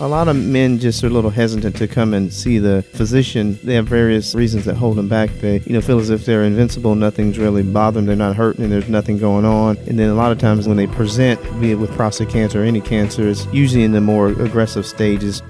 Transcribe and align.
A 0.00 0.08
lot 0.08 0.26
of 0.26 0.34
men 0.34 0.80
just 0.80 1.04
are 1.04 1.06
a 1.06 1.10
little 1.10 1.30
hesitant 1.30 1.76
to 1.76 1.86
come 1.86 2.14
and 2.14 2.32
see 2.32 2.58
the 2.58 2.82
physician. 2.82 3.56
They 3.62 3.74
have 3.74 3.86
various 3.86 4.34
reasons 4.34 4.64
that 4.64 4.74
hold 4.74 4.96
them 4.96 5.08
back. 5.08 5.30
They, 5.38 5.60
you 5.60 5.72
know, 5.72 5.80
feel 5.80 6.00
as 6.00 6.10
if 6.10 6.26
they're 6.26 6.42
invincible, 6.42 6.96
nothing's 6.96 7.38
really 7.38 7.62
bothering 7.62 8.06
them, 8.06 8.06
they're 8.06 8.26
not 8.26 8.34
hurting, 8.34 8.64
and 8.64 8.72
there's 8.72 8.88
nothing 8.88 9.18
going 9.18 9.44
on. 9.44 9.76
And 9.86 9.96
then 9.96 10.10
a 10.10 10.14
lot 10.14 10.32
of 10.32 10.38
times 10.38 10.66
when 10.66 10.76
they 10.76 10.88
present, 10.88 11.40
be 11.60 11.70
it 11.70 11.76
with 11.76 11.92
prostate 11.92 12.28
cancer 12.28 12.62
or 12.62 12.64
any 12.64 12.80
cancer, 12.80 13.28
it's 13.28 13.46
usually 13.52 13.84
in 13.84 13.92
the 13.92 14.00
more 14.00 14.30
aggressive 14.30 14.84
stages. 14.84 15.42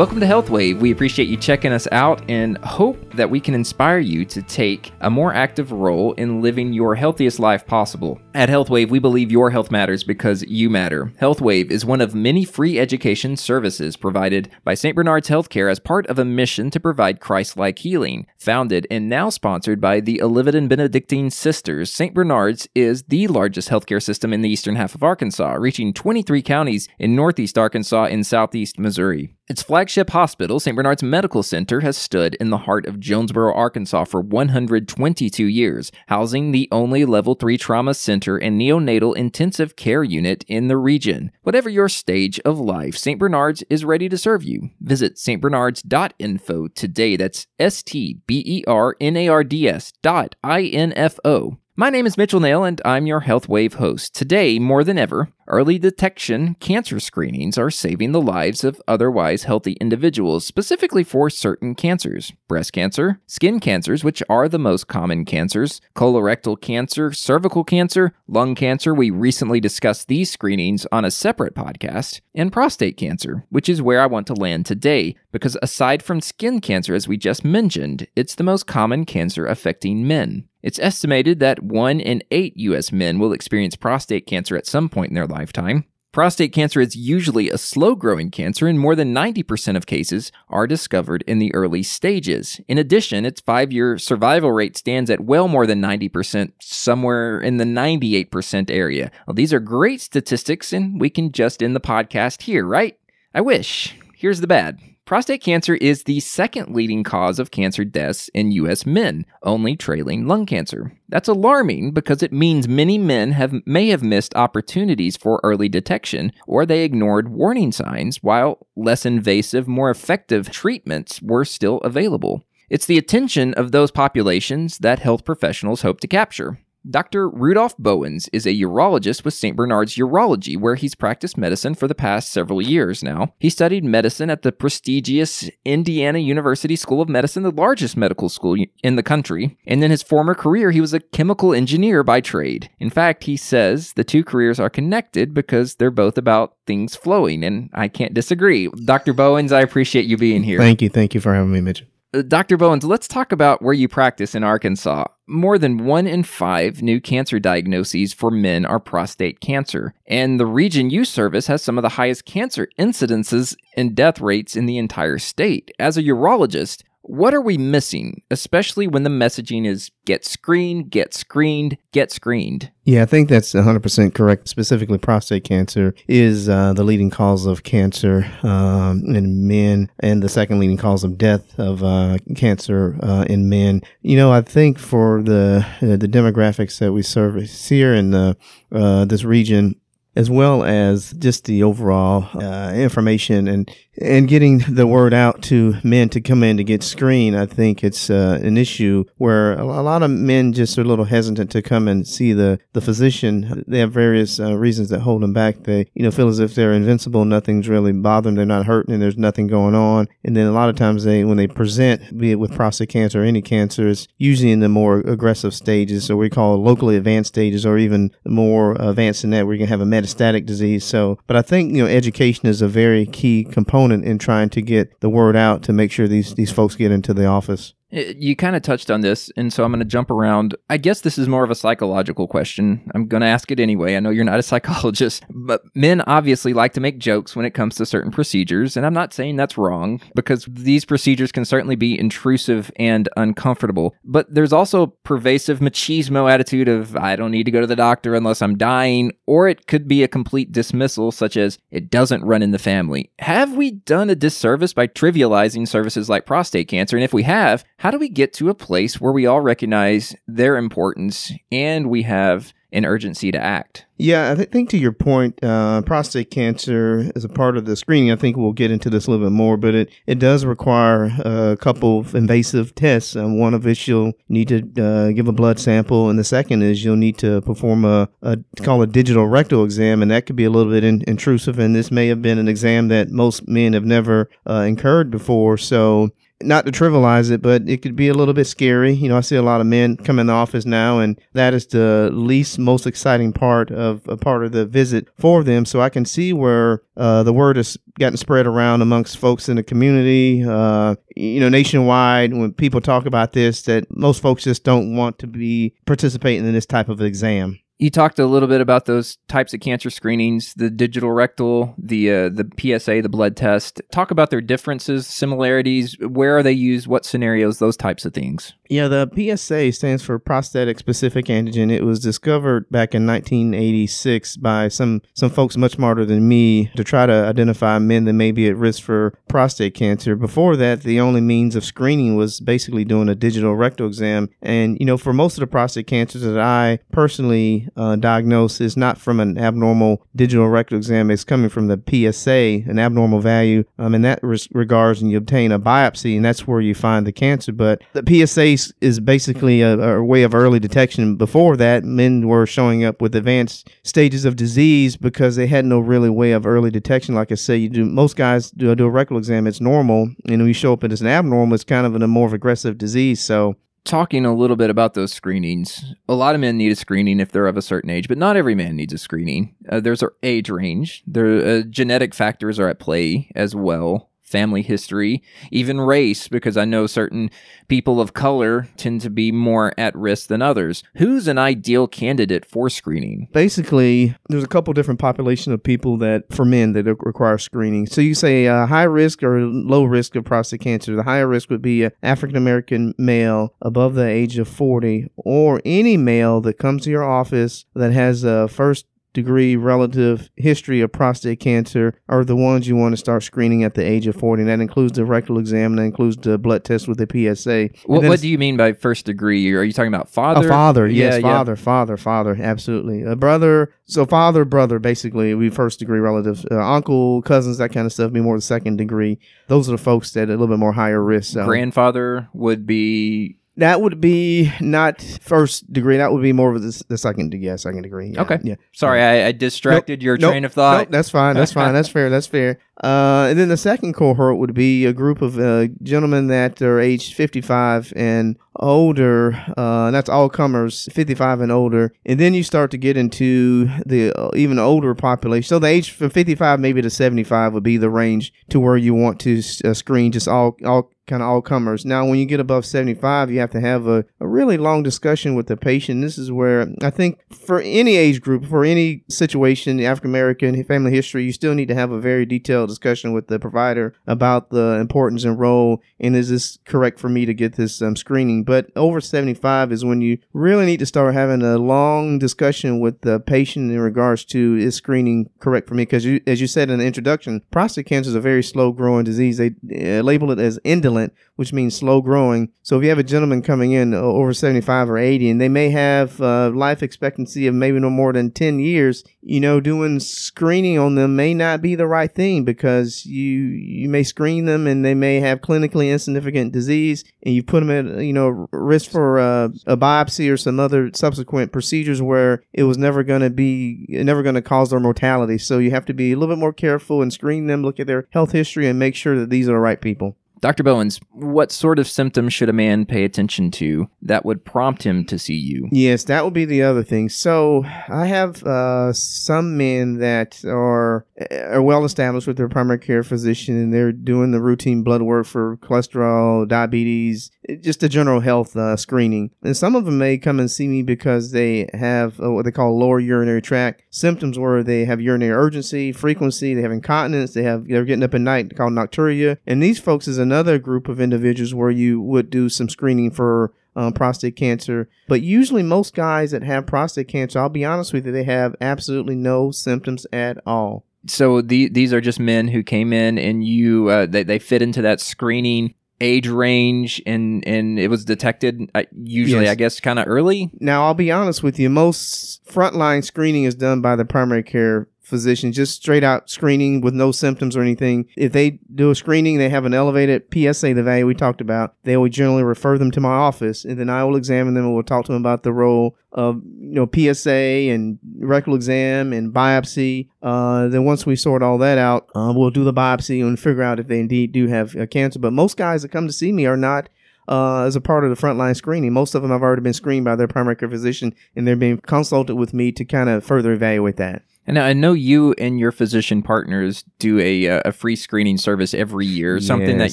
Welcome 0.00 0.20
to 0.20 0.26
HealthWave. 0.26 0.80
We 0.80 0.92
appreciate 0.92 1.28
you 1.28 1.36
checking 1.36 1.74
us 1.74 1.86
out 1.92 2.22
and 2.26 2.56
hope 2.64 3.12
that 3.12 3.28
we 3.28 3.38
can 3.38 3.52
inspire 3.52 3.98
you 3.98 4.24
to 4.24 4.40
take 4.40 4.94
a 5.02 5.10
more 5.10 5.34
active 5.34 5.72
role 5.72 6.14
in 6.14 6.40
living 6.40 6.72
your 6.72 6.94
healthiest 6.94 7.38
life 7.38 7.66
possible. 7.66 8.18
At 8.34 8.48
HealthWave, 8.48 8.88
we 8.88 8.98
believe 8.98 9.30
your 9.30 9.50
health 9.50 9.70
matters 9.70 10.02
because 10.02 10.42
you 10.44 10.70
matter. 10.70 11.12
HealthWave 11.20 11.70
is 11.70 11.84
one 11.84 12.00
of 12.00 12.14
many 12.14 12.46
free 12.46 12.78
education 12.78 13.36
services 13.36 13.98
provided 13.98 14.50
by 14.64 14.72
St. 14.72 14.96
Bernard's 14.96 15.28
Healthcare 15.28 15.70
as 15.70 15.78
part 15.78 16.06
of 16.06 16.18
a 16.18 16.24
mission 16.24 16.70
to 16.70 16.80
provide 16.80 17.20
Christ 17.20 17.58
like 17.58 17.80
healing. 17.80 18.26
Founded 18.38 18.86
and 18.90 19.06
now 19.06 19.28
sponsored 19.28 19.82
by 19.82 20.00
the 20.00 20.22
Olivet 20.22 20.66
Benedictine 20.66 21.30
Sisters, 21.30 21.92
St. 21.92 22.14
Bernard's 22.14 22.66
is 22.74 23.02
the 23.02 23.26
largest 23.26 23.68
healthcare 23.68 24.02
system 24.02 24.32
in 24.32 24.40
the 24.40 24.48
eastern 24.48 24.76
half 24.76 24.94
of 24.94 25.02
Arkansas, 25.02 25.56
reaching 25.56 25.92
23 25.92 26.40
counties 26.40 26.88
in 26.98 27.14
northeast 27.14 27.58
Arkansas 27.58 28.04
and 28.04 28.26
southeast 28.26 28.78
Missouri. 28.78 29.34
Its 29.50 29.64
flagship 29.64 30.10
hospital, 30.10 30.60
St. 30.60 30.76
Bernard's 30.76 31.02
Medical 31.02 31.42
Center, 31.42 31.80
has 31.80 31.96
stood 31.96 32.36
in 32.36 32.50
the 32.50 32.56
heart 32.56 32.86
of 32.86 33.00
Jonesboro, 33.00 33.52
Arkansas 33.52 34.04
for 34.04 34.20
122 34.20 35.44
years, 35.44 35.90
housing 36.06 36.52
the 36.52 36.68
only 36.70 37.04
level 37.04 37.34
3 37.34 37.58
trauma 37.58 37.92
center 37.94 38.36
and 38.36 38.60
neonatal 38.60 39.16
intensive 39.16 39.74
care 39.74 40.04
unit 40.04 40.44
in 40.46 40.68
the 40.68 40.76
region. 40.76 41.32
Whatever 41.42 41.68
your 41.68 41.88
stage 41.88 42.38
of 42.44 42.60
life, 42.60 42.96
St. 42.96 43.18
Bernard's 43.18 43.64
is 43.68 43.84
ready 43.84 44.08
to 44.08 44.16
serve 44.16 44.44
you. 44.44 44.70
Visit 44.80 45.16
stbernards.info 45.16 46.68
today. 46.68 47.16
That's 47.16 47.48
S 47.58 47.82
T 47.82 48.20
B 48.28 48.44
E 48.46 48.62
R 48.68 48.94
N 49.00 49.16
A 49.16 49.26
R 49.26 49.42
D 49.42 49.68
S 49.68 49.92
dot 50.00 50.36
I 50.44 50.62
N 50.62 50.92
F 50.92 51.18
O. 51.24 51.56
My 51.80 51.88
name 51.88 52.04
is 52.04 52.18
Mitchell 52.18 52.40
Nail, 52.40 52.62
and 52.62 52.78
I'm 52.84 53.06
your 53.06 53.20
Health 53.20 53.48
Wave 53.48 53.72
host. 53.72 54.14
Today, 54.14 54.58
more 54.58 54.84
than 54.84 54.98
ever, 54.98 55.32
early 55.46 55.78
detection 55.78 56.56
cancer 56.56 57.00
screenings 57.00 57.56
are 57.56 57.70
saving 57.70 58.12
the 58.12 58.20
lives 58.20 58.64
of 58.64 58.82
otherwise 58.86 59.44
healthy 59.44 59.72
individuals, 59.80 60.44
specifically 60.44 61.02
for 61.02 61.30
certain 61.30 61.74
cancers 61.74 62.34
breast 62.48 62.74
cancer, 62.74 63.18
skin 63.26 63.60
cancers, 63.60 64.04
which 64.04 64.22
are 64.28 64.46
the 64.46 64.58
most 64.58 64.88
common 64.88 65.24
cancers, 65.24 65.80
colorectal 65.96 66.60
cancer, 66.60 67.12
cervical 67.12 67.64
cancer, 67.64 68.12
lung 68.28 68.54
cancer. 68.54 68.92
We 68.92 69.08
recently 69.08 69.58
discussed 69.58 70.06
these 70.06 70.30
screenings 70.30 70.86
on 70.92 71.06
a 71.06 71.10
separate 71.10 71.54
podcast, 71.54 72.20
and 72.34 72.52
prostate 72.52 72.98
cancer, 72.98 73.46
which 73.48 73.70
is 73.70 73.80
where 73.80 74.02
I 74.02 74.06
want 74.06 74.26
to 74.26 74.34
land 74.34 74.66
today, 74.66 75.16
because 75.32 75.56
aside 75.62 76.02
from 76.02 76.20
skin 76.20 76.60
cancer, 76.60 76.94
as 76.94 77.08
we 77.08 77.16
just 77.16 77.42
mentioned, 77.42 78.06
it's 78.14 78.34
the 78.34 78.44
most 78.44 78.66
common 78.66 79.06
cancer 79.06 79.46
affecting 79.46 80.06
men. 80.06 80.44
It's 80.62 80.78
estimated 80.78 81.40
that 81.40 81.62
1 81.62 82.00
in 82.00 82.22
8 82.30 82.56
US 82.56 82.92
men 82.92 83.18
will 83.18 83.32
experience 83.32 83.76
prostate 83.76 84.26
cancer 84.26 84.56
at 84.56 84.66
some 84.66 84.88
point 84.88 85.10
in 85.10 85.14
their 85.14 85.26
lifetime. 85.26 85.84
Prostate 86.12 86.52
cancer 86.52 86.80
is 86.80 86.96
usually 86.96 87.50
a 87.50 87.56
slow 87.56 87.94
growing 87.94 88.32
cancer, 88.32 88.66
and 88.66 88.80
more 88.80 88.96
than 88.96 89.14
90% 89.14 89.76
of 89.76 89.86
cases 89.86 90.32
are 90.48 90.66
discovered 90.66 91.22
in 91.28 91.38
the 91.38 91.54
early 91.54 91.84
stages. 91.84 92.60
In 92.66 92.78
addition, 92.78 93.24
its 93.24 93.40
five 93.40 93.70
year 93.70 93.96
survival 93.96 94.50
rate 94.50 94.76
stands 94.76 95.08
at 95.08 95.20
well 95.20 95.46
more 95.46 95.68
than 95.68 95.80
90%, 95.80 96.52
somewhere 96.58 97.40
in 97.40 97.58
the 97.58 97.64
98% 97.64 98.70
area. 98.70 99.12
Well, 99.24 99.34
these 99.34 99.52
are 99.52 99.60
great 99.60 100.00
statistics, 100.00 100.72
and 100.72 101.00
we 101.00 101.10
can 101.10 101.30
just 101.30 101.62
end 101.62 101.76
the 101.76 101.80
podcast 101.80 102.42
here, 102.42 102.66
right? 102.66 102.98
I 103.32 103.40
wish. 103.40 103.96
Here's 104.16 104.40
the 104.40 104.48
bad 104.48 104.80
Prostate 105.10 105.42
cancer 105.42 105.74
is 105.74 106.04
the 106.04 106.20
second 106.20 106.72
leading 106.72 107.02
cause 107.02 107.40
of 107.40 107.50
cancer 107.50 107.84
deaths 107.84 108.30
in 108.32 108.52
U.S. 108.52 108.86
men, 108.86 109.26
only 109.42 109.74
trailing 109.74 110.28
lung 110.28 110.46
cancer. 110.46 110.92
That's 111.08 111.28
alarming 111.28 111.90
because 111.90 112.22
it 112.22 112.32
means 112.32 112.68
many 112.68 112.96
men 112.96 113.32
have, 113.32 113.52
may 113.66 113.88
have 113.88 114.04
missed 114.04 114.36
opportunities 114.36 115.16
for 115.16 115.40
early 115.42 115.68
detection 115.68 116.30
or 116.46 116.64
they 116.64 116.84
ignored 116.84 117.28
warning 117.28 117.72
signs 117.72 118.22
while 118.22 118.64
less 118.76 119.04
invasive, 119.04 119.66
more 119.66 119.90
effective 119.90 120.48
treatments 120.48 121.20
were 121.20 121.44
still 121.44 121.78
available. 121.78 122.44
It's 122.68 122.86
the 122.86 122.96
attention 122.96 123.52
of 123.54 123.72
those 123.72 123.90
populations 123.90 124.78
that 124.78 125.00
health 125.00 125.24
professionals 125.24 125.82
hope 125.82 125.98
to 126.02 126.06
capture. 126.06 126.60
Dr. 126.88 127.28
Rudolph 127.28 127.76
Bowens 127.78 128.28
is 128.32 128.46
a 128.46 128.54
urologist 128.54 129.24
with 129.24 129.34
St. 129.34 129.54
Bernard's 129.54 129.96
Urology, 129.96 130.58
where 130.58 130.76
he's 130.76 130.94
practiced 130.94 131.36
medicine 131.36 131.74
for 131.74 131.86
the 131.86 131.94
past 131.94 132.30
several 132.30 132.62
years 132.62 133.02
now. 133.02 133.34
He 133.38 133.50
studied 133.50 133.84
medicine 133.84 134.30
at 134.30 134.42
the 134.42 134.52
prestigious 134.52 135.50
Indiana 135.64 136.18
University 136.18 136.76
School 136.76 137.02
of 137.02 137.08
Medicine, 137.08 137.42
the 137.42 137.50
largest 137.50 137.96
medical 137.96 138.28
school 138.28 138.56
in 138.82 138.96
the 138.96 139.02
country. 139.02 139.58
And 139.66 139.84
in 139.84 139.90
his 139.90 140.02
former 140.02 140.34
career, 140.34 140.70
he 140.70 140.80
was 140.80 140.94
a 140.94 141.00
chemical 141.00 141.52
engineer 141.52 142.02
by 142.02 142.20
trade. 142.20 142.70
In 142.78 142.88
fact, 142.88 143.24
he 143.24 143.36
says 143.36 143.92
the 143.92 144.04
two 144.04 144.24
careers 144.24 144.58
are 144.58 144.70
connected 144.70 145.34
because 145.34 145.74
they're 145.74 145.90
both 145.90 146.16
about 146.16 146.56
things 146.66 146.96
flowing, 146.96 147.44
and 147.44 147.68
I 147.74 147.88
can't 147.88 148.14
disagree. 148.14 148.68
Dr. 148.84 149.12
Bowens, 149.12 149.52
I 149.52 149.60
appreciate 149.60 150.06
you 150.06 150.16
being 150.16 150.42
here. 150.42 150.58
Thank 150.58 150.80
you. 150.80 150.88
Thank 150.88 151.14
you 151.14 151.20
for 151.20 151.34
having 151.34 151.52
me, 151.52 151.60
Mitch. 151.60 151.84
Dr. 152.12 152.56
Bowens, 152.56 152.82
let's 152.82 153.06
talk 153.06 153.30
about 153.30 153.62
where 153.62 153.72
you 153.72 153.86
practice 153.86 154.34
in 154.34 154.42
Arkansas. 154.42 155.04
More 155.28 155.58
than 155.58 155.84
one 155.84 156.08
in 156.08 156.24
five 156.24 156.82
new 156.82 157.00
cancer 157.00 157.38
diagnoses 157.38 158.12
for 158.12 158.32
men 158.32 158.66
are 158.66 158.80
prostate 158.80 159.38
cancer, 159.38 159.94
and 160.08 160.40
the 160.40 160.46
region 160.46 160.90
you 160.90 161.04
service 161.04 161.46
has 161.46 161.62
some 161.62 161.78
of 161.78 161.82
the 161.82 161.90
highest 161.90 162.24
cancer 162.24 162.66
incidences 162.76 163.54
and 163.76 163.94
death 163.94 164.20
rates 164.20 164.56
in 164.56 164.66
the 164.66 164.76
entire 164.76 165.18
state. 165.18 165.70
As 165.78 165.96
a 165.96 166.02
urologist, 166.02 166.82
what 167.02 167.34
are 167.34 167.40
we 167.40 167.56
missing, 167.56 168.22
especially 168.30 168.86
when 168.86 169.02
the 169.02 169.10
messaging 169.10 169.66
is 169.66 169.90
get 170.04 170.24
screened, 170.24 170.90
get 170.90 171.14
screened, 171.14 171.78
get 171.92 172.12
screened? 172.12 172.70
Yeah, 172.84 173.02
I 173.02 173.06
think 173.06 173.28
that's 173.28 173.52
100% 173.52 174.14
correct. 174.14 174.48
Specifically, 174.48 174.98
prostate 174.98 175.44
cancer 175.44 175.94
is 176.08 176.48
uh, 176.48 176.72
the 176.72 176.84
leading 176.84 177.10
cause 177.10 177.46
of 177.46 177.62
cancer 177.62 178.30
um, 178.42 179.02
in 179.06 179.46
men 179.46 179.90
and 180.00 180.22
the 180.22 180.28
second 180.28 180.58
leading 180.58 180.76
cause 180.76 181.04
of 181.04 181.16
death 181.16 181.58
of 181.58 181.82
uh, 181.82 182.18
cancer 182.36 182.98
uh, 183.02 183.24
in 183.28 183.48
men. 183.48 183.82
You 184.02 184.16
know, 184.16 184.32
I 184.32 184.42
think 184.42 184.78
for 184.78 185.22
the 185.22 185.64
the 185.80 186.08
demographics 186.08 186.78
that 186.78 186.92
we 186.92 187.02
service 187.02 187.68
here 187.68 187.94
in 187.94 188.10
the, 188.10 188.36
uh, 188.72 189.04
this 189.04 189.24
region, 189.24 189.79
as 190.16 190.28
well 190.28 190.64
as 190.64 191.12
just 191.12 191.44
the 191.44 191.62
overall 191.62 192.28
uh, 192.40 192.72
information 192.74 193.48
and 193.48 193.70
and 194.00 194.28
getting 194.28 194.58
the 194.68 194.86
word 194.86 195.12
out 195.12 195.42
to 195.42 195.74
men 195.84 196.08
to 196.08 196.20
come 196.20 196.42
in 196.42 196.56
to 196.56 196.64
get 196.64 196.82
screened. 196.82 197.36
I 197.36 197.44
think 197.46 197.84
it's 197.84 198.08
uh, 198.08 198.38
an 198.42 198.56
issue 198.56 199.04
where 199.18 199.52
a, 199.52 199.64
lot 199.64 200.02
of 200.02 200.10
men 200.10 200.52
just 200.52 200.78
are 200.78 200.82
a 200.82 200.84
little 200.84 201.04
hesitant 201.04 201.50
to 201.50 201.62
come 201.62 201.86
and 201.86 202.06
see 202.06 202.32
the 202.32 202.58
the 202.72 202.80
physician. 202.80 203.64
They 203.66 203.80
have 203.80 203.92
various 203.92 204.40
uh, 204.40 204.56
reasons 204.56 204.88
that 204.88 205.00
hold 205.00 205.22
them 205.22 205.32
back. 205.32 205.64
They 205.64 205.86
you 205.94 206.02
know 206.02 206.10
feel 206.10 206.28
as 206.28 206.38
if 206.38 206.54
they're 206.54 206.72
invincible, 206.72 207.24
nothing's 207.24 207.68
really 207.68 207.92
bothering, 207.92 208.36
they're 208.36 208.46
not 208.46 208.66
hurting, 208.66 208.94
and 208.94 209.02
there's 209.02 209.18
nothing 209.18 209.48
going 209.48 209.74
on. 209.74 210.08
And 210.24 210.36
then 210.36 210.46
a 210.46 210.52
lot 210.52 210.68
of 210.68 210.76
times 210.76 211.04
they 211.04 211.24
when 211.24 211.36
they 211.36 211.46
present, 211.46 212.18
be 212.18 212.30
it 212.30 212.38
with 212.38 212.54
prostate 212.54 212.88
cancer 212.88 213.22
or 213.22 213.24
any 213.24 213.42
cancer, 213.42 213.88
it's 213.88 214.08
usually 214.16 214.52
in 214.52 214.60
the 214.60 214.68
more 214.68 215.00
aggressive 215.00 215.54
stages, 215.54 216.04
so 216.04 216.16
we 216.16 216.30
call 216.30 216.62
locally 216.62 216.96
advanced 216.96 217.28
stages, 217.28 217.66
or 217.66 217.76
even 217.76 218.10
more 218.24 218.72
advanced 218.78 219.22
than 219.22 219.30
that, 219.30 219.46
where 219.46 219.54
you 219.54 219.60
can 219.60 219.68
have 219.68 219.80
a 219.80 219.86
metastatic 220.00 220.46
disease. 220.46 220.84
So, 220.84 221.18
but 221.26 221.36
I 221.36 221.42
think 221.42 221.72
you 221.72 221.82
know 221.82 221.88
education 221.88 222.48
is 222.48 222.62
a 222.62 222.68
very 222.68 223.06
key 223.06 223.44
component 223.44 224.04
in 224.04 224.18
trying 224.18 224.50
to 224.50 224.62
get 224.62 225.00
the 225.00 225.10
word 225.10 225.36
out 225.36 225.62
to 225.64 225.72
make 225.72 225.92
sure 225.92 226.08
these 226.08 226.34
these 226.34 226.52
folks 226.52 226.76
get 226.76 226.90
into 226.90 227.14
the 227.14 227.26
office. 227.26 227.74
Eh, 227.92 228.14
you 228.16 228.36
kind 228.36 228.56
of 228.56 228.62
touched 228.62 228.90
on 228.90 229.00
this, 229.00 229.30
and 229.36 229.52
so 229.52 229.64
I'm 229.64 229.72
going 229.72 229.80
to 229.80 229.84
jump 229.84 230.10
around. 230.10 230.54
I 230.68 230.76
guess 230.76 231.00
this 231.00 231.18
is 231.18 231.28
more 231.28 231.44
of 231.44 231.50
a 231.50 231.54
psychological 231.54 232.26
question. 232.26 232.88
I'm 232.94 233.06
going 233.06 233.22
to 233.22 233.26
ask 233.26 233.50
it 233.50 233.60
anyway. 233.60 233.96
I 233.96 234.00
know 234.00 234.10
you're 234.10 234.24
not 234.24 234.38
a 234.38 234.42
psychologist, 234.50 235.24
but 235.30 235.62
men 235.74 236.00
obviously 236.02 236.52
like 236.52 236.72
to 236.74 236.80
make 236.80 236.98
jokes 236.98 237.34
when 237.34 237.46
it 237.46 237.54
comes 237.54 237.76
to 237.76 237.86
certain 237.86 238.10
procedures, 238.10 238.76
and 238.76 238.86
I'm 238.86 238.94
not 238.94 239.12
saying 239.12 239.36
that's 239.36 239.58
wrong 239.58 240.00
because 240.14 240.46
these 240.48 240.84
procedures 240.84 241.32
can 241.32 241.44
certainly 241.44 241.76
be 241.76 241.98
intrusive 241.98 242.70
and 242.76 243.08
uncomfortable. 243.16 243.94
But 244.04 244.32
there's 244.32 244.52
also 244.52 244.88
pervasive 245.04 245.60
machismo 245.60 246.30
attitude 246.30 246.68
of 246.68 246.96
I 246.96 247.16
don't 247.16 247.30
need 247.30 247.44
to 247.44 247.50
go 247.50 247.60
to 247.60 247.66
the 247.66 247.76
doctor 247.76 248.14
unless 248.14 248.42
I'm 248.42 248.56
dying, 248.56 249.12
or 249.26 249.48
it 249.48 249.66
could 249.66 249.88
be 249.88 250.02
a 250.02 250.08
complete 250.08 250.52
dismissal, 250.52 251.12
such 251.12 251.36
as 251.36 251.58
it 251.70 251.90
doesn't 251.90 252.24
run 252.24 252.42
in 252.42 252.50
the 252.50 252.58
family. 252.58 253.10
Have 253.18 253.54
we 253.54 253.70
done 253.70 254.10
a 254.10 254.14
disservice 254.14 254.72
by 254.72 254.86
trivializing 254.86 255.66
services 255.66 256.08
like 256.08 256.26
prostate 256.26 256.68
cancer? 256.68 256.96
And 256.96 257.04
if 257.04 257.12
we 257.12 257.22
have, 257.24 257.64
how 257.80 257.90
do 257.90 257.98
we 257.98 258.10
get 258.10 258.34
to 258.34 258.50
a 258.50 258.54
place 258.54 259.00
where 259.00 259.10
we 259.10 259.24
all 259.24 259.40
recognize 259.40 260.14
their 260.28 260.58
importance 260.58 261.32
and 261.50 261.88
we 261.88 262.02
have 262.02 262.52
an 262.72 262.84
urgency 262.84 263.32
to 263.32 263.38
act. 263.38 263.86
Yeah, 263.96 264.30
I 264.30 264.44
think 264.44 264.68
to 264.70 264.78
your 264.78 264.92
point, 264.92 265.42
uh, 265.42 265.80
prostate 265.82 266.30
cancer 266.30 267.10
is 267.16 267.24
a 267.24 267.28
part 267.28 267.56
of 267.56 267.64
the 267.64 267.74
screening. 267.76 268.12
I 268.12 268.16
think 268.16 268.36
we'll 268.36 268.52
get 268.52 268.70
into 268.70 268.90
this 268.90 269.06
a 269.06 269.10
little 269.10 269.26
bit 269.26 269.32
more, 269.32 269.56
but 269.56 269.74
it, 269.74 269.90
it 270.06 270.18
does 270.18 270.44
require 270.44 271.06
a 271.24 271.56
couple 271.58 272.00
of 272.00 272.14
invasive 272.14 272.74
tests. 272.74 273.16
Um, 273.16 273.38
one 273.38 273.54
of 273.54 273.64
which 273.64 273.88
you'll 273.88 274.12
need 274.28 274.48
to 274.48 274.82
uh, 274.82 275.10
give 275.12 275.26
a 275.26 275.32
blood 275.32 275.58
sample, 275.58 276.10
and 276.10 276.18
the 276.18 276.24
second 276.24 276.62
is 276.62 276.84
you'll 276.84 276.96
need 276.96 277.18
to 277.18 277.40
perform 277.40 277.84
a, 277.84 278.08
a 278.22 278.38
call 278.62 278.82
a 278.82 278.86
digital 278.86 279.26
rectal 279.26 279.64
exam, 279.64 280.02
and 280.02 280.10
that 280.10 280.26
could 280.26 280.36
be 280.36 280.44
a 280.44 280.50
little 280.50 280.70
bit 280.70 280.84
in, 280.84 281.02
intrusive. 281.08 281.58
And 281.58 281.74
this 281.74 281.90
may 281.90 282.08
have 282.08 282.22
been 282.22 282.38
an 282.38 282.46
exam 282.46 282.88
that 282.88 283.10
most 283.10 283.48
men 283.48 283.72
have 283.72 283.86
never 283.86 284.30
uh, 284.48 284.60
incurred 284.60 285.10
before. 285.10 285.56
So 285.56 286.10
not 286.42 286.64
to 286.66 286.72
trivialize 286.72 287.30
it, 287.30 287.42
but 287.42 287.68
it 287.68 287.82
could 287.82 287.96
be 287.96 288.08
a 288.08 288.14
little 288.14 288.34
bit 288.34 288.46
scary. 288.46 288.92
You 288.92 289.08
know, 289.08 289.16
I 289.16 289.20
see 289.20 289.36
a 289.36 289.42
lot 289.42 289.60
of 289.60 289.66
men 289.66 289.96
come 289.96 290.18
in 290.18 290.26
the 290.26 290.32
office 290.32 290.64
now, 290.64 290.98
and 290.98 291.20
that 291.34 291.54
is 291.54 291.66
the 291.66 292.10
least 292.12 292.58
most 292.58 292.86
exciting 292.86 293.32
part 293.32 293.70
of 293.70 294.06
a 294.08 294.16
part 294.16 294.44
of 294.44 294.52
the 294.52 294.66
visit 294.66 295.08
for 295.18 295.44
them. 295.44 295.64
So 295.64 295.80
I 295.80 295.88
can 295.90 296.04
see 296.04 296.32
where 296.32 296.82
uh, 296.96 297.22
the 297.22 297.32
word 297.32 297.56
has 297.56 297.76
gotten 297.98 298.16
spread 298.16 298.46
around 298.46 298.82
amongst 298.82 299.18
folks 299.18 299.48
in 299.48 299.56
the 299.56 299.62
community, 299.62 300.42
uh, 300.46 300.94
you 301.16 301.40
know, 301.40 301.48
nationwide. 301.48 302.32
When 302.32 302.52
people 302.52 302.80
talk 302.80 303.06
about 303.06 303.32
this, 303.32 303.62
that 303.62 303.86
most 303.94 304.22
folks 304.22 304.44
just 304.44 304.64
don't 304.64 304.96
want 304.96 305.18
to 305.18 305.26
be 305.26 305.74
participating 305.86 306.46
in 306.46 306.52
this 306.52 306.66
type 306.66 306.88
of 306.88 307.00
exam. 307.00 307.60
You 307.80 307.88
talked 307.88 308.18
a 308.18 308.26
little 308.26 308.46
bit 308.46 308.60
about 308.60 308.84
those 308.84 309.16
types 309.26 309.54
of 309.54 309.60
cancer 309.60 309.88
screenings, 309.88 310.52
the 310.52 310.68
digital 310.68 311.12
rectal, 311.12 311.74
the 311.78 312.10
uh, 312.10 312.28
the 312.28 312.46
PSA, 312.58 313.00
the 313.00 313.08
blood 313.08 313.38
test. 313.38 313.80
Talk 313.90 314.10
about 314.10 314.28
their 314.28 314.42
differences, 314.42 315.06
similarities. 315.06 315.96
Where 315.98 316.36
are 316.36 316.42
they 316.42 316.52
used? 316.52 316.86
What 316.86 317.06
scenarios? 317.06 317.58
Those 317.58 317.78
types 317.78 318.04
of 318.04 318.12
things. 318.12 318.52
Yeah, 318.68 318.86
the 318.86 319.10
PSA 319.16 319.72
stands 319.72 320.02
for 320.02 320.18
prostatic 320.18 320.78
specific 320.78 321.24
antigen. 321.24 321.72
It 321.72 321.82
was 321.82 322.00
discovered 322.00 322.70
back 322.70 322.94
in 322.94 323.06
1986 323.06 324.36
by 324.36 324.68
some 324.68 325.00
some 325.14 325.30
folks 325.30 325.56
much 325.56 325.72
smarter 325.72 326.04
than 326.04 326.28
me 326.28 326.66
to 326.76 326.84
try 326.84 327.06
to 327.06 327.12
identify 327.12 327.78
men 327.78 328.04
that 328.04 328.12
may 328.12 328.30
be 328.30 328.46
at 328.46 328.56
risk 328.56 328.82
for 328.82 329.18
prostate 329.26 329.74
cancer. 329.74 330.16
Before 330.16 330.54
that, 330.56 330.82
the 330.82 331.00
only 331.00 331.22
means 331.22 331.56
of 331.56 331.64
screening 331.64 332.14
was 332.14 332.40
basically 332.40 332.84
doing 332.84 333.08
a 333.08 333.14
digital 333.14 333.56
rectal 333.56 333.86
exam. 333.86 334.28
And 334.42 334.76
you 334.78 334.84
know, 334.84 334.98
for 334.98 335.14
most 335.14 335.38
of 335.38 335.40
the 335.40 335.46
prostate 335.46 335.86
cancers 335.86 336.22
that 336.22 336.38
I 336.38 336.78
personally 336.92 337.69
uh, 337.76 337.96
diagnose, 337.96 338.60
is 338.60 338.76
not 338.76 338.98
from 338.98 339.20
an 339.20 339.38
abnormal 339.38 340.06
digital 340.14 340.48
rectal 340.48 340.76
exam. 340.76 341.10
It's 341.10 341.24
coming 341.24 341.48
from 341.48 341.68
the 341.68 341.80
PSA, 341.88 342.68
an 342.70 342.78
abnormal 342.78 343.20
value. 343.20 343.64
Um, 343.78 343.94
in 343.94 344.02
that 344.02 344.20
res- 344.22 344.48
regards, 344.52 345.02
and 345.02 345.10
you 345.10 345.16
obtain 345.16 345.52
a 345.52 345.58
biopsy, 345.58 346.16
and 346.16 346.24
that's 346.24 346.46
where 346.46 346.60
you 346.60 346.74
find 346.74 347.06
the 347.06 347.12
cancer. 347.12 347.52
But 347.52 347.82
the 347.92 348.04
PSA 348.06 348.72
is 348.80 349.00
basically 349.00 349.62
a, 349.62 349.78
a, 349.78 350.04
way 350.04 350.22
of 350.22 350.34
early 350.34 350.60
detection. 350.60 351.16
Before 351.16 351.56
that, 351.56 351.84
men 351.84 352.26
were 352.26 352.46
showing 352.46 352.84
up 352.84 353.00
with 353.00 353.14
advanced 353.14 353.70
stages 353.82 354.24
of 354.24 354.36
disease 354.36 354.96
because 354.96 355.36
they 355.36 355.46
had 355.46 355.64
no 355.64 355.78
really 355.78 356.10
way 356.10 356.32
of 356.32 356.46
early 356.46 356.70
detection. 356.70 357.14
Like 357.14 357.32
I 357.32 357.36
say, 357.36 357.56
you 357.56 357.68
do 357.68 357.84
most 357.84 358.16
guys 358.16 358.50
do, 358.50 358.74
do 358.74 358.86
a 358.86 358.90
rectal 358.90 359.18
exam, 359.18 359.46
it's 359.46 359.60
normal, 359.60 360.10
and 360.28 360.38
when 360.38 360.46
you 360.46 360.54
show 360.54 360.72
up 360.72 360.84
as 360.84 361.00
an 361.00 361.06
abnormal, 361.06 361.54
it's 361.54 361.64
kind 361.64 361.86
of 361.86 361.94
a 361.94 362.06
more 362.06 362.32
aggressive 362.34 362.78
disease. 362.78 363.20
So 363.20 363.56
talking 363.84 364.24
a 364.26 364.34
little 364.34 364.56
bit 364.56 364.70
about 364.70 364.94
those 364.94 365.12
screenings, 365.12 365.94
a 366.08 366.14
lot 366.14 366.34
of 366.34 366.40
men 366.40 366.56
need 366.56 366.72
a 366.72 366.76
screening 366.76 367.20
if 367.20 367.32
they're 367.32 367.46
of 367.46 367.56
a 367.56 367.62
certain 367.62 367.90
age, 367.90 368.08
but 368.08 368.18
not 368.18 368.36
every 368.36 368.54
man 368.54 368.76
needs 368.76 368.92
a 368.92 368.98
screening. 368.98 369.54
Uh, 369.68 369.80
there's 369.80 370.02
an 370.02 370.10
age 370.22 370.50
range. 370.50 371.02
There, 371.06 371.46
uh, 371.46 371.62
genetic 371.62 372.14
factors 372.14 372.58
are 372.58 372.68
at 372.68 372.78
play 372.78 373.30
as 373.34 373.54
well 373.54 374.09
family 374.30 374.62
history, 374.62 375.22
even 375.50 375.80
race, 375.80 376.28
because 376.28 376.56
I 376.56 376.64
know 376.64 376.86
certain 376.86 377.30
people 377.68 378.00
of 378.00 378.14
color 378.14 378.68
tend 378.76 379.00
to 379.02 379.10
be 379.10 379.32
more 379.32 379.74
at 379.76 379.94
risk 379.96 380.28
than 380.28 380.40
others. 380.42 380.82
Who's 380.96 381.28
an 381.28 381.38
ideal 381.38 381.86
candidate 381.86 382.44
for 382.44 382.70
screening? 382.70 383.28
Basically, 383.32 384.14
there's 384.28 384.44
a 384.44 384.48
couple 384.48 384.72
different 384.72 385.00
population 385.00 385.52
of 385.52 385.62
people 385.62 385.96
that, 385.98 386.32
for 386.32 386.44
men, 386.44 386.72
that 386.72 386.86
require 387.00 387.38
screening. 387.38 387.86
So 387.86 388.00
you 388.00 388.14
say 388.14 388.46
uh, 388.46 388.66
high 388.66 388.84
risk 388.84 389.22
or 389.22 389.40
low 389.40 389.84
risk 389.84 390.16
of 390.16 390.24
prostate 390.24 390.60
cancer. 390.60 390.94
The 390.96 391.02
higher 391.02 391.26
risk 391.26 391.50
would 391.50 391.62
be 391.62 391.84
an 391.84 391.92
African 392.02 392.36
American 392.36 392.94
male 392.98 393.54
above 393.60 393.94
the 393.94 394.06
age 394.06 394.38
of 394.38 394.48
40 394.48 395.10
or 395.16 395.60
any 395.64 395.96
male 395.96 396.40
that 396.42 396.58
comes 396.58 396.84
to 396.84 396.90
your 396.90 397.04
office 397.04 397.64
that 397.74 397.92
has 397.92 398.24
a 398.24 398.48
first 398.48 398.86
degree 399.12 399.56
relative 399.56 400.30
history 400.36 400.80
of 400.80 400.92
prostate 400.92 401.40
cancer 401.40 401.98
are 402.08 402.24
the 402.24 402.36
ones 402.36 402.68
you 402.68 402.76
want 402.76 402.92
to 402.92 402.96
start 402.96 403.22
screening 403.22 403.64
at 403.64 403.74
the 403.74 403.84
age 403.84 404.06
of 404.06 404.16
40. 404.16 404.42
And 404.42 404.50
that 404.50 404.60
includes 404.60 404.92
the 404.92 405.04
rectal 405.04 405.38
exam 405.38 405.72
and 405.72 405.78
that 405.78 405.84
includes 405.84 406.16
the 406.18 406.38
blood 406.38 406.64
test 406.64 406.86
with 406.86 406.98
the 406.98 407.06
PSA. 407.10 407.70
What, 407.86 408.04
what 408.04 408.20
do 408.20 408.28
you 408.28 408.38
mean 408.38 408.56
by 408.56 408.72
first 408.72 409.06
degree? 409.06 409.52
Are 409.52 409.64
you 409.64 409.72
talking 409.72 409.92
about 409.92 410.08
father? 410.08 410.46
A 410.46 410.48
father, 410.48 410.86
yes, 410.86 411.14
yeah, 411.14 411.20
father, 411.20 411.52
yeah. 411.52 411.56
father, 411.56 411.96
father, 411.96 412.38
absolutely. 412.40 413.02
A 413.02 413.16
brother, 413.16 413.74
so 413.84 414.06
father, 414.06 414.44
brother, 414.44 414.78
basically, 414.78 415.34
we 415.34 415.50
first 415.50 415.78
degree 415.78 415.98
relatives. 415.98 416.46
Uh, 416.50 416.60
uncle, 416.60 417.22
cousins, 417.22 417.58
that 417.58 417.72
kind 417.72 417.86
of 417.86 417.92
stuff, 417.92 418.12
be 418.12 418.20
more 418.20 418.36
the 418.36 418.42
second 418.42 418.76
degree. 418.76 419.18
Those 419.48 419.68
are 419.68 419.72
the 419.72 419.78
folks 419.78 420.12
that 420.12 420.30
are 420.30 420.34
a 420.34 420.36
little 420.36 420.48
bit 420.48 420.58
more 420.58 420.72
higher 420.72 421.02
risk. 421.02 421.32
So. 421.32 421.44
Grandfather 421.44 422.28
would 422.32 422.66
be 422.66 423.39
that 423.60 423.80
would 423.80 424.00
be 424.00 424.52
not 424.60 425.00
first 425.20 425.72
degree. 425.72 425.98
That 425.98 426.12
would 426.12 426.22
be 426.22 426.32
more 426.32 426.54
of 426.54 426.62
the, 426.62 426.82
the 426.88 426.98
second 426.98 427.30
degree. 427.30 427.46
Yeah, 427.46 427.56
second 427.56 427.82
degree. 427.82 428.10
Yeah, 428.10 428.22
okay. 428.22 428.38
Yeah. 428.42 428.56
Sorry, 428.72 429.02
I, 429.02 429.28
I 429.28 429.32
distracted 429.32 430.00
nope, 430.00 430.04
your 430.04 430.16
nope, 430.16 430.30
train 430.32 430.44
of 430.44 430.52
thought. 430.52 430.78
Nope, 430.78 430.88
that's 430.90 431.10
fine. 431.10 431.36
That's 431.36 431.52
fine. 431.52 431.72
That's 431.74 431.88
fair. 431.88 432.10
That's 432.10 432.26
fair. 432.26 432.58
Uh, 432.82 433.26
and 433.28 433.38
then 433.38 433.48
the 433.48 433.56
second 433.56 433.92
cohort 433.92 434.38
would 434.38 434.54
be 434.54 434.86
a 434.86 434.92
group 434.92 435.20
of 435.20 435.38
uh, 435.38 435.66
gentlemen 435.82 436.28
that 436.28 436.62
are 436.62 436.80
aged 436.80 437.14
55 437.14 437.92
and 437.94 438.36
older. 438.56 439.44
Uh, 439.56 439.90
that's 439.90 440.08
all 440.08 440.28
comers, 440.28 440.88
55 440.92 441.40
and 441.40 441.52
older. 441.52 441.92
And 442.04 442.18
then 442.18 442.34
you 442.34 442.42
start 442.42 442.70
to 442.72 442.78
get 442.78 442.96
into 442.96 443.66
the 443.86 444.12
uh, 444.12 444.30
even 444.34 444.58
older 444.58 444.94
population. 444.94 445.48
So 445.48 445.58
the 445.58 445.68
age 445.68 445.90
from 445.90 446.10
55 446.10 446.60
maybe 446.60 446.82
to 446.82 446.90
75 446.90 447.52
would 447.52 447.62
be 447.62 447.76
the 447.76 447.90
range 447.90 448.32
to 448.50 448.60
where 448.60 448.76
you 448.76 448.94
want 448.94 449.20
to 449.20 449.42
uh, 449.64 449.74
screen 449.74 450.12
just 450.12 450.28
all 450.28 450.56
all 450.64 450.90
kind 451.10 451.22
of 451.22 451.28
all 451.28 451.42
comers. 451.42 451.84
Now, 451.84 452.06
when 452.06 452.20
you 452.20 452.24
get 452.24 452.38
above 452.38 452.64
75, 452.64 453.32
you 453.32 453.40
have 453.40 453.50
to 453.50 453.60
have 453.60 453.88
a, 453.88 454.04
a 454.20 454.28
really 454.28 454.56
long 454.56 454.84
discussion 454.84 455.34
with 455.34 455.48
the 455.48 455.56
patient. 455.56 456.02
This 456.02 456.16
is 456.16 456.30
where 456.30 456.68
I 456.80 456.90
think 456.90 457.18
for 457.32 457.60
any 457.60 457.96
age 457.96 458.20
group, 458.20 458.46
for 458.46 458.64
any 458.64 459.02
situation, 459.08 459.80
African 459.80 460.10
American 460.10 460.62
family 460.64 460.92
history, 460.92 461.24
you 461.24 461.32
still 461.32 461.54
need 461.54 461.66
to 461.68 461.74
have 461.74 461.90
a 461.90 462.00
very 462.00 462.24
detailed 462.24 462.68
discussion 462.68 463.12
with 463.12 463.26
the 463.26 463.40
provider 463.40 463.94
about 464.06 464.50
the 464.50 464.78
importance 464.80 465.24
and 465.24 465.38
role 465.38 465.82
and 465.98 466.14
is 466.14 466.30
this 466.30 466.58
correct 466.64 467.00
for 467.00 467.08
me 467.08 467.26
to 467.26 467.34
get 467.34 467.56
this 467.56 467.82
um, 467.82 467.96
screening. 467.96 468.39
But 468.42 468.70
over 468.76 469.00
75 469.00 469.72
is 469.72 469.84
when 469.84 470.00
you 470.00 470.18
really 470.32 470.66
need 470.66 470.80
to 470.80 470.86
start 470.86 471.14
having 471.14 471.42
a 471.42 471.58
long 471.58 472.18
discussion 472.18 472.80
with 472.80 473.00
the 473.02 473.20
patient 473.20 473.70
in 473.70 473.80
regards 473.80 474.24
to 474.26 474.56
is 474.56 474.74
screening 474.74 475.30
correct 475.38 475.68
for 475.68 475.74
me? 475.74 475.82
Because 475.82 476.06
as 476.26 476.40
you 476.40 476.46
said 476.46 476.70
in 476.70 476.78
the 476.78 476.86
introduction, 476.86 477.42
prostate 477.50 477.86
cancer 477.86 478.10
is 478.10 478.14
a 478.14 478.20
very 478.20 478.42
slow 478.42 478.72
growing 478.72 479.04
disease. 479.04 479.38
They 479.38 479.54
uh, 479.98 480.02
label 480.02 480.30
it 480.30 480.38
as 480.38 480.58
indolent 480.64 481.12
which 481.40 481.54
means 481.54 481.74
slow 481.74 482.02
growing. 482.02 482.52
So 482.62 482.76
if 482.76 482.82
you 482.82 482.90
have 482.90 482.98
a 482.98 483.02
gentleman 483.02 483.40
coming 483.40 483.72
in 483.72 483.94
uh, 483.94 483.96
over 483.96 484.34
75 484.34 484.90
or 484.90 484.98
80 484.98 485.30
and 485.30 485.40
they 485.40 485.48
may 485.48 485.70
have 485.70 486.20
uh, 486.20 486.50
life 486.50 486.82
expectancy 486.82 487.46
of 487.46 487.54
maybe 487.54 487.80
no 487.80 487.88
more 487.88 488.12
than 488.12 488.30
10 488.30 488.60
years, 488.60 489.04
you 489.22 489.40
know, 489.40 489.58
doing 489.58 490.00
screening 490.00 490.78
on 490.78 490.96
them 490.96 491.16
may 491.16 491.32
not 491.32 491.62
be 491.62 491.74
the 491.74 491.86
right 491.86 492.14
thing 492.14 492.44
because 492.44 493.06
you 493.06 493.38
you 493.38 493.88
may 493.88 494.02
screen 494.02 494.44
them 494.44 494.66
and 494.66 494.84
they 494.84 494.92
may 494.92 495.18
have 495.20 495.40
clinically 495.40 495.90
insignificant 495.90 496.52
disease 496.52 497.04
and 497.22 497.34
you 497.34 497.42
put 497.42 497.60
them 497.60 497.70
at 497.70 498.04
you 498.04 498.12
know 498.12 498.28
risk 498.32 498.90
for 498.90 499.18
uh, 499.18 499.48
a 499.66 499.76
biopsy 499.76 500.32
or 500.32 500.36
some 500.36 500.60
other 500.60 500.90
subsequent 500.94 501.52
procedures 501.52 502.02
where 502.02 502.42
it 502.52 502.64
was 502.64 502.78
never 502.78 503.02
going 503.02 503.22
to 503.22 503.30
be 503.30 503.86
never 503.88 504.22
going 504.22 504.34
to 504.34 504.42
cause 504.42 504.70
their 504.70 504.80
mortality. 504.80 505.38
So 505.38 505.58
you 505.58 505.70
have 505.70 505.86
to 505.86 505.94
be 505.94 506.12
a 506.12 506.16
little 506.16 506.34
bit 506.34 506.40
more 506.40 506.52
careful 506.52 507.02
and 507.02 507.12
screen 507.12 507.46
them, 507.46 507.62
look 507.62 507.80
at 507.80 507.86
their 507.86 508.06
health 508.10 508.32
history, 508.32 508.68
and 508.68 508.78
make 508.78 508.94
sure 508.94 509.18
that 509.18 509.30
these 509.30 509.48
are 509.48 509.52
the 509.52 509.58
right 509.58 509.80
people. 509.80 510.16
Dr. 510.40 510.62
Bowens, 510.62 511.00
what 511.10 511.52
sort 511.52 511.78
of 511.78 511.86
symptoms 511.86 512.32
should 512.32 512.48
a 512.48 512.52
man 512.52 512.86
pay 512.86 513.04
attention 513.04 513.50
to 513.52 513.88
that 514.02 514.24
would 514.24 514.44
prompt 514.44 514.82
him 514.82 515.04
to 515.06 515.18
see 515.18 515.34
you? 515.34 515.68
Yes, 515.70 516.04
that 516.04 516.24
would 516.24 516.32
be 516.32 516.46
the 516.46 516.62
other 516.62 516.82
thing. 516.82 517.08
So 517.08 517.64
I 517.88 518.06
have 518.06 518.42
uh, 518.44 518.92
some 518.92 519.56
men 519.56 519.98
that 519.98 520.42
are 520.44 521.06
are 521.30 521.62
well 521.62 521.84
established 521.84 522.26
with 522.26 522.38
their 522.38 522.48
primary 522.48 522.78
care 522.78 523.02
physician, 523.02 523.56
and 523.56 523.74
they're 523.74 523.92
doing 523.92 524.30
the 524.30 524.40
routine 524.40 524.82
blood 524.82 525.02
work 525.02 525.26
for 525.26 525.58
cholesterol, 525.58 526.48
diabetes, 526.48 527.30
just 527.60 527.82
a 527.82 527.88
general 527.88 528.20
health 528.20 528.56
uh, 528.56 528.76
screening. 528.76 529.30
And 529.42 529.56
some 529.56 529.74
of 529.74 529.84
them 529.84 529.98
may 529.98 530.16
come 530.16 530.40
and 530.40 530.50
see 530.50 530.68
me 530.68 530.82
because 530.82 531.32
they 531.32 531.68
have 531.74 532.20
uh, 532.20 532.30
what 532.32 532.44
they 532.44 532.50
call 532.50 532.78
lower 532.78 533.00
urinary 533.00 533.42
tract 533.42 533.82
symptoms, 533.90 534.38
where 534.38 534.62
they 534.62 534.84
have 534.86 535.00
urinary 535.00 535.32
urgency, 535.32 535.92
frequency, 535.92 536.54
they 536.54 536.62
have 536.62 536.72
incontinence, 536.72 537.34
they 537.34 537.42
have 537.42 537.66
they're 537.68 537.84
getting 537.84 538.02
up 538.02 538.14
at 538.14 538.20
night 538.20 538.56
called 538.56 538.72
nocturia, 538.72 539.36
and 539.46 539.62
these 539.62 539.78
folks 539.78 540.08
is 540.08 540.18
another 540.30 540.58
group 540.58 540.88
of 540.88 541.00
individuals 541.00 541.52
where 541.52 541.70
you 541.70 542.00
would 542.00 542.30
do 542.30 542.48
some 542.48 542.68
screening 542.68 543.10
for 543.10 543.52
um, 543.74 543.92
prostate 543.92 544.36
cancer. 544.36 544.88
But 545.08 545.22
usually, 545.22 545.62
most 545.64 545.94
guys 545.94 546.30
that 546.30 546.44
have 546.44 546.66
prostate 546.66 547.08
cancer, 547.08 547.40
I'll 547.40 547.48
be 547.48 547.64
honest 547.64 547.92
with 547.92 548.06
you, 548.06 548.12
they 548.12 548.24
have 548.24 548.54
absolutely 548.60 549.16
no 549.16 549.50
symptoms 549.50 550.06
at 550.12 550.38
all. 550.46 550.84
So 551.08 551.40
the, 551.40 551.68
these 551.68 551.92
are 551.92 552.00
just 552.00 552.20
men 552.20 552.48
who 552.48 552.62
came 552.62 552.92
in 552.92 553.18
and 553.18 553.42
you 553.44 553.88
uh, 553.88 554.06
they, 554.06 554.22
they 554.22 554.38
fit 554.38 554.62
into 554.62 554.82
that 554.82 555.00
screening 555.00 555.74
age 556.02 556.28
range 556.28 557.02
and 557.06 557.46
and 557.46 557.78
it 557.78 557.88
was 557.88 558.04
detected 558.04 558.70
uh, 558.74 558.84
usually 559.02 559.44
Yes. 559.44 559.52
I 559.52 559.54
guess 559.54 559.80
kind 559.80 559.98
of 559.98 560.06
early. 560.06 560.50
Now, 560.60 560.84
I'll 560.84 560.94
be 560.94 561.10
honest 561.10 561.42
with 561.42 561.58
you. 561.58 561.70
Most 561.70 562.44
frontline 562.46 563.02
screening 563.04 563.44
is 563.44 563.54
done 563.54 563.80
by 563.80 563.96
the 563.96 564.04
primary 564.04 564.42
care 564.42 564.88
physician, 565.10 565.52
just 565.52 565.76
straight 565.76 566.02
out 566.02 566.30
screening 566.30 566.80
with 566.80 566.94
no 566.94 567.12
symptoms 567.12 567.56
or 567.56 567.60
anything. 567.60 568.06
If 568.16 568.32
they 568.32 568.60
do 568.74 568.90
a 568.90 568.94
screening, 568.94 569.38
they 569.38 569.50
have 569.50 569.64
an 569.64 569.74
elevated 569.74 570.22
PSA, 570.32 570.74
the 570.74 570.82
value 570.82 571.06
we 571.06 571.14
talked 571.14 571.40
about, 571.40 571.74
they 571.84 571.96
will 571.96 572.08
generally 572.08 572.42
refer 572.42 572.78
them 572.78 572.90
to 572.92 573.00
my 573.00 573.10
office, 573.10 573.64
and 573.64 573.78
then 573.78 573.90
I 573.90 574.04
will 574.04 574.16
examine 574.16 574.54
them 574.54 574.64
and 574.64 574.74
we'll 574.74 574.82
talk 574.82 575.04
to 575.06 575.12
them 575.12 575.20
about 575.20 575.42
the 575.42 575.52
role 575.52 575.96
of 576.12 576.42
you 576.44 576.74
know 576.74 576.88
PSA 576.92 577.30
and 577.30 577.98
rectal 578.18 578.54
exam 578.54 579.12
and 579.12 579.32
biopsy. 579.32 580.08
Uh, 580.22 580.68
then 580.68 580.84
once 580.84 581.06
we 581.06 581.16
sort 581.16 581.42
all 581.42 581.58
that 581.58 581.78
out, 581.78 582.08
uh, 582.14 582.32
we'll 582.34 582.50
do 582.50 582.64
the 582.64 582.72
biopsy 582.72 583.22
and 583.22 583.38
figure 583.38 583.62
out 583.62 583.80
if 583.80 583.88
they 583.88 584.00
indeed 584.00 584.32
do 584.32 584.46
have 584.46 584.74
uh, 584.76 584.86
cancer. 584.86 585.18
But 585.18 585.32
most 585.32 585.56
guys 585.56 585.82
that 585.82 585.90
come 585.90 586.06
to 586.06 586.12
see 586.12 586.32
me 586.32 586.46
are 586.46 586.56
not 586.56 586.88
uh, 587.28 587.62
as 587.62 587.76
a 587.76 587.80
part 587.80 588.04
of 588.04 588.10
the 588.10 588.16
frontline 588.16 588.56
screening. 588.56 588.92
Most 588.92 589.14
of 589.14 589.22
them 589.22 589.30
have 589.30 589.42
already 589.42 589.62
been 589.62 589.72
screened 589.72 590.04
by 590.04 590.16
their 590.16 590.28
primary 590.28 590.56
care 590.56 590.68
physician, 590.68 591.14
and 591.36 591.46
they're 591.46 591.56
being 591.56 591.78
consulted 591.78 592.34
with 592.34 592.52
me 592.52 592.72
to 592.72 592.84
kind 592.84 593.08
of 593.08 593.24
further 593.24 593.52
evaluate 593.52 593.96
that. 593.96 594.22
And 594.50 594.58
I 594.58 594.72
know 594.72 594.94
you 594.94 595.32
and 595.38 595.60
your 595.60 595.70
physician 595.70 596.22
partners 596.22 596.82
do 596.98 597.20
a 597.20 597.48
uh, 597.48 597.62
a 597.66 597.70
free 597.70 597.94
screening 597.94 598.36
service 598.36 598.74
every 598.74 599.06
year, 599.06 599.38
something 599.38 599.78
that 599.78 599.92